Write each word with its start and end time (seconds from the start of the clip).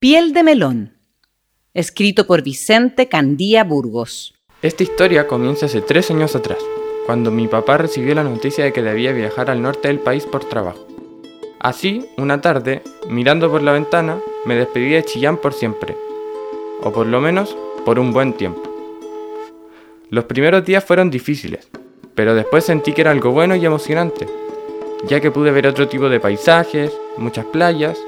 Piel 0.00 0.32
de 0.32 0.44
melón. 0.44 0.94
Escrito 1.74 2.28
por 2.28 2.44
Vicente 2.44 3.08
Candía 3.08 3.64
Burgos. 3.64 4.32
Esta 4.62 4.84
historia 4.84 5.26
comienza 5.26 5.66
hace 5.66 5.80
tres 5.80 6.08
años 6.12 6.36
atrás, 6.36 6.60
cuando 7.04 7.32
mi 7.32 7.48
papá 7.48 7.78
recibió 7.78 8.14
la 8.14 8.22
noticia 8.22 8.62
de 8.62 8.72
que 8.72 8.80
debía 8.80 9.10
viajar 9.10 9.50
al 9.50 9.60
norte 9.60 9.88
del 9.88 9.98
país 9.98 10.24
por 10.24 10.44
trabajo. 10.44 10.86
Así, 11.58 12.06
una 12.16 12.40
tarde, 12.40 12.82
mirando 13.08 13.50
por 13.50 13.60
la 13.60 13.72
ventana, 13.72 14.20
me 14.44 14.54
despedí 14.54 14.88
de 14.88 15.02
Chillán 15.02 15.36
por 15.36 15.52
siempre, 15.52 15.96
o 16.80 16.92
por 16.92 17.08
lo 17.08 17.20
menos 17.20 17.56
por 17.84 17.98
un 17.98 18.12
buen 18.12 18.34
tiempo. 18.34 18.62
Los 20.10 20.26
primeros 20.26 20.64
días 20.64 20.84
fueron 20.84 21.10
difíciles, 21.10 21.68
pero 22.14 22.36
después 22.36 22.62
sentí 22.62 22.92
que 22.92 23.00
era 23.00 23.10
algo 23.10 23.32
bueno 23.32 23.56
y 23.56 23.66
emocionante, 23.66 24.28
ya 25.08 25.18
que 25.18 25.32
pude 25.32 25.50
ver 25.50 25.66
otro 25.66 25.88
tipo 25.88 26.08
de 26.08 26.20
paisajes, 26.20 26.92
muchas 27.16 27.46
playas 27.46 27.98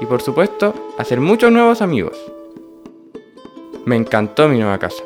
y 0.00 0.06
por 0.06 0.22
supuesto 0.22 0.74
hacer 0.98 1.20
muchos 1.20 1.52
nuevos 1.52 1.82
amigos. 1.82 2.16
Me 3.84 3.96
encantó 3.96 4.48
mi 4.48 4.58
nueva 4.58 4.78
casa 4.78 5.02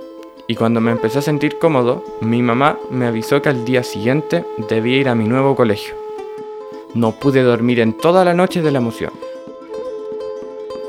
y 0.46 0.55
cuando 0.55 0.80
me 0.80 0.91
empecé 0.91 1.20
a 1.20 1.23
sentir 1.23 1.59
cómodo, 1.59 2.05
mi 2.20 2.42
mamá 2.42 2.78
me 2.91 3.06
avisó 3.06 3.41
que 3.41 3.48
al 3.48 3.65
día 3.65 3.82
siguiente 3.82 4.45
debía 4.68 4.98
ir 4.98 5.09
a 5.09 5.15
mi 5.15 5.24
nuevo 5.24 5.55
colegio. 5.55 5.95
No 6.95 7.12
pude 7.12 7.42
dormir 7.42 7.80
en 7.80 7.96
toda 7.96 8.24
la 8.24 8.34
noche 8.34 8.60
de 8.60 8.70
la 8.70 8.78
emoción. 8.78 9.12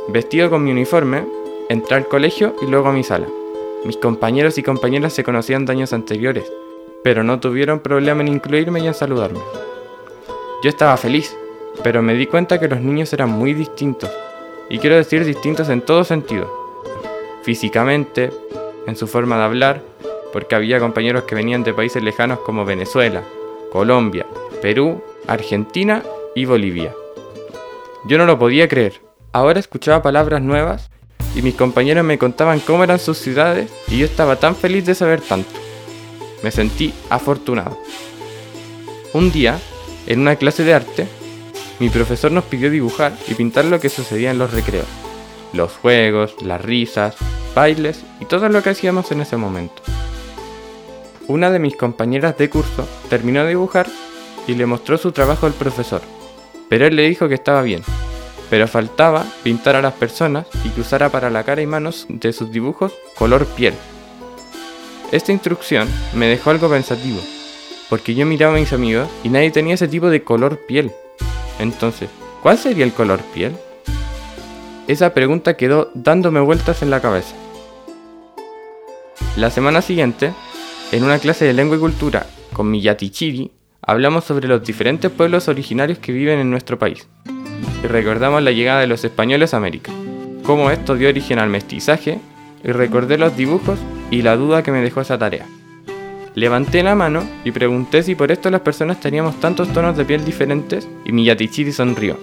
Vestido 0.09 0.49
con 0.49 0.63
mi 0.63 0.71
uniforme, 0.71 1.25
entré 1.69 1.95
al 1.95 2.07
colegio 2.07 2.55
y 2.61 2.65
luego 2.65 2.89
a 2.89 2.93
mi 2.93 3.03
sala. 3.03 3.27
Mis 3.85 3.97
compañeros 3.97 4.57
y 4.57 4.63
compañeras 4.63 5.13
se 5.13 5.23
conocían 5.23 5.65
de 5.65 5.73
años 5.73 5.93
anteriores, 5.93 6.51
pero 7.03 7.23
no 7.23 7.39
tuvieron 7.39 7.79
problema 7.79 8.21
en 8.21 8.29
incluirme 8.29 8.81
y 8.81 8.87
en 8.87 8.93
saludarme. 8.93 9.39
Yo 10.63 10.69
estaba 10.69 10.97
feliz, 10.97 11.37
pero 11.81 12.01
me 12.01 12.13
di 12.13 12.27
cuenta 12.27 12.59
que 12.59 12.67
los 12.67 12.81
niños 12.81 13.13
eran 13.13 13.29
muy 13.29 13.53
distintos, 13.53 14.11
y 14.69 14.79
quiero 14.79 14.95
decir 14.95 15.25
distintos 15.25 15.69
en 15.69 15.81
todo 15.81 16.03
sentido. 16.03 16.51
Físicamente, 17.43 18.31
en 18.87 18.95
su 18.95 19.07
forma 19.07 19.37
de 19.37 19.43
hablar, 19.43 19.81
porque 20.31 20.55
había 20.55 20.79
compañeros 20.79 21.23
que 21.23 21.35
venían 21.35 21.63
de 21.63 21.73
países 21.73 22.03
lejanos 22.03 22.39
como 22.39 22.65
Venezuela, 22.65 23.23
Colombia, 23.71 24.25
Perú, 24.61 25.01
Argentina 25.27 26.03
y 26.35 26.45
Bolivia. 26.45 26.93
Yo 28.05 28.17
no 28.17 28.25
lo 28.25 28.37
podía 28.37 28.67
creer. 28.67 29.01
Ahora 29.31 29.59
escuchaba 29.59 30.01
palabras 30.01 30.41
nuevas 30.41 30.89
y 31.35 31.41
mis 31.41 31.55
compañeros 31.55 32.03
me 32.03 32.17
contaban 32.17 32.59
cómo 32.59 32.83
eran 32.83 32.99
sus 32.99 33.17
ciudades 33.17 33.71
y 33.87 33.99
yo 33.99 34.05
estaba 34.05 34.35
tan 34.35 34.55
feliz 34.55 34.85
de 34.85 34.95
saber 34.95 35.21
tanto. 35.21 35.51
Me 36.43 36.51
sentí 36.51 36.93
afortunado. 37.09 37.77
Un 39.13 39.31
día, 39.31 39.59
en 40.07 40.19
una 40.19 40.35
clase 40.35 40.63
de 40.63 40.73
arte, 40.73 41.07
mi 41.83 41.89
profesor 41.89 42.31
nos 42.31 42.45
pidió 42.45 42.71
dibujar 42.71 43.11
y 43.27 43.33
pintar 43.33 43.65
lo 43.65 43.77
que 43.77 43.89
sucedía 43.89 44.31
en 44.31 44.37
los 44.37 44.53
recreos. 44.53 44.85
Los 45.51 45.73
juegos, 45.73 46.33
las 46.41 46.61
risas, 46.61 47.17
bailes 47.53 48.05
y 48.21 48.25
todo 48.25 48.47
lo 48.47 48.63
que 48.63 48.69
hacíamos 48.69 49.11
en 49.11 49.19
ese 49.19 49.35
momento. 49.35 49.81
Una 51.27 51.51
de 51.51 51.59
mis 51.59 51.75
compañeras 51.75 52.37
de 52.37 52.49
curso 52.49 52.87
terminó 53.09 53.43
de 53.43 53.49
dibujar 53.49 53.87
y 54.47 54.55
le 54.55 54.65
mostró 54.65 54.97
su 54.97 55.11
trabajo 55.11 55.45
al 55.45 55.51
profesor, 55.51 56.01
pero 56.69 56.87
él 56.87 56.95
le 56.95 57.09
dijo 57.09 57.27
que 57.27 57.33
estaba 57.33 57.61
bien, 57.61 57.83
pero 58.49 58.65
faltaba 58.69 59.25
pintar 59.43 59.75
a 59.75 59.81
las 59.81 59.93
personas 59.93 60.47
y 60.63 60.69
que 60.69 60.79
usara 60.79 61.09
para 61.09 61.29
la 61.29 61.43
cara 61.43 61.61
y 61.61 61.65
manos 61.65 62.05
de 62.07 62.31
sus 62.31 62.49
dibujos 62.49 62.93
color 63.15 63.45
piel. 63.45 63.73
Esta 65.11 65.33
instrucción 65.33 65.89
me 66.13 66.27
dejó 66.27 66.49
algo 66.51 66.69
pensativo, 66.69 67.19
porque 67.89 68.15
yo 68.15 68.25
miraba 68.25 68.55
a 68.55 68.59
mis 68.59 68.71
amigos 68.71 69.09
y 69.21 69.27
nadie 69.27 69.51
tenía 69.51 69.73
ese 69.73 69.89
tipo 69.89 70.09
de 70.09 70.23
color 70.23 70.59
piel. 70.65 70.93
Entonces, 71.59 72.09
¿cuál 72.41 72.57
sería 72.57 72.85
el 72.85 72.93
color 72.93 73.19
piel? 73.33 73.53
Esa 74.87 75.13
pregunta 75.13 75.55
quedó 75.55 75.91
dándome 75.93 76.39
vueltas 76.39 76.81
en 76.81 76.89
la 76.89 77.01
cabeza. 77.01 77.35
La 79.37 79.49
semana 79.49 79.81
siguiente, 79.81 80.33
en 80.91 81.03
una 81.03 81.19
clase 81.19 81.45
de 81.45 81.53
lengua 81.53 81.77
y 81.77 81.79
cultura 81.79 82.27
con 82.53 82.69
mi 82.69 82.81
Chiri, 82.81 83.51
hablamos 83.81 84.25
sobre 84.25 84.47
los 84.47 84.63
diferentes 84.63 85.09
pueblos 85.09 85.47
originarios 85.47 85.99
que 85.99 86.11
viven 86.11 86.39
en 86.39 86.51
nuestro 86.51 86.77
país 86.77 87.07
y 87.83 87.87
recordamos 87.87 88.43
la 88.43 88.51
llegada 88.51 88.81
de 88.81 88.87
los 88.87 89.03
españoles 89.03 89.53
a 89.53 89.57
América, 89.57 89.91
cómo 90.43 90.69
esto 90.69 90.95
dio 90.95 91.09
origen 91.09 91.39
al 91.39 91.49
mestizaje 91.49 92.19
y 92.63 92.71
recordé 92.71 93.17
los 93.17 93.35
dibujos 93.35 93.79
y 94.11 94.21
la 94.21 94.35
duda 94.35 94.63
que 94.63 94.71
me 94.71 94.81
dejó 94.81 95.01
esa 95.01 95.17
tarea. 95.17 95.47
Levanté 96.35 96.81
la 96.81 96.95
mano 96.95 97.23
y 97.43 97.51
pregunté 97.51 98.01
si 98.01 98.15
por 98.15 98.31
esto 98.31 98.49
las 98.49 98.61
personas 98.61 98.99
teníamos 98.99 99.39
tantos 99.39 99.71
tonos 99.71 99.95
de 99.95 100.05
piel 100.05 100.25
diferentes 100.25 100.87
y 101.05 101.11
mi 101.11 101.25
Yatichiri 101.25 101.71
sonrió. 101.71 102.17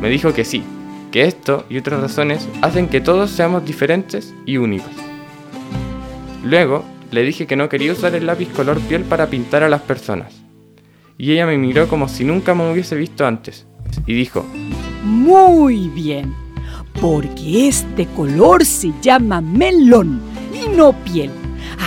Me 0.00 0.08
dijo 0.10 0.32
que 0.32 0.44
sí, 0.44 0.62
que 1.10 1.22
esto 1.22 1.64
y 1.68 1.78
otras 1.78 2.00
razones 2.00 2.48
hacen 2.60 2.88
que 2.88 3.00
todos 3.00 3.30
seamos 3.30 3.64
diferentes 3.64 4.32
y 4.46 4.58
únicos. 4.58 4.92
Luego 6.44 6.84
le 7.10 7.22
dije 7.22 7.46
que 7.46 7.56
no 7.56 7.68
quería 7.68 7.92
usar 7.92 8.14
el 8.14 8.26
lápiz 8.26 8.48
color 8.48 8.80
piel 8.80 9.02
para 9.02 9.26
pintar 9.26 9.64
a 9.64 9.68
las 9.68 9.82
personas. 9.82 10.32
Y 11.18 11.32
ella 11.32 11.46
me 11.46 11.58
miró 11.58 11.88
como 11.88 12.08
si 12.08 12.24
nunca 12.24 12.54
me 12.54 12.70
hubiese 12.70 12.96
visto 12.96 13.26
antes 13.26 13.66
y 14.06 14.14
dijo, 14.14 14.46
Muy 15.04 15.88
bien, 15.88 16.34
porque 17.00 17.68
este 17.68 18.06
color 18.06 18.64
se 18.64 18.92
llama 19.02 19.40
melón 19.40 20.20
y 20.54 20.74
no 20.76 20.92
piel. 21.04 21.30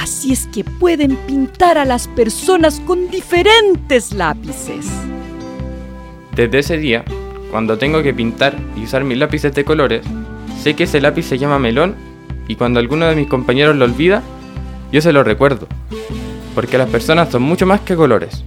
Así 0.01 0.33
es 0.33 0.47
que 0.47 0.63
pueden 0.63 1.15
pintar 1.15 1.77
a 1.77 1.85
las 1.85 2.07
personas 2.09 2.81
con 2.81 3.09
diferentes 3.09 4.13
lápices. 4.13 4.85
Desde 6.35 6.59
ese 6.59 6.77
día, 6.77 7.05
cuando 7.49 7.77
tengo 7.77 8.03
que 8.03 8.13
pintar 8.13 8.57
y 8.75 8.83
usar 8.83 9.05
mis 9.05 9.17
lápices 9.17 9.55
de 9.55 9.63
colores, 9.63 10.05
sé 10.61 10.75
que 10.75 10.83
ese 10.83 10.99
lápiz 10.99 11.23
se 11.23 11.37
llama 11.37 11.59
melón 11.59 11.95
y 12.47 12.55
cuando 12.55 12.81
alguno 12.81 13.07
de 13.07 13.15
mis 13.15 13.27
compañeros 13.27 13.77
lo 13.77 13.85
olvida, 13.85 14.21
yo 14.91 15.01
se 15.01 15.13
lo 15.13 15.23
recuerdo. 15.23 15.67
Porque 16.53 16.77
las 16.77 16.89
personas 16.89 17.31
son 17.31 17.43
mucho 17.43 17.65
más 17.65 17.79
que 17.81 17.95
colores. 17.95 18.43